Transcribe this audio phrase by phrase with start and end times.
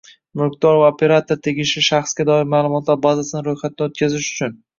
[0.39, 4.59] Mulkdor va operator tegishli shaxsga doir ma’lumotlar bazasini ro‘yxatdan o‘tkazish uchun